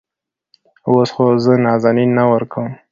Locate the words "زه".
1.43-1.53